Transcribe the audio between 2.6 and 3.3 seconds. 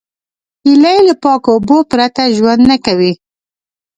نه کوي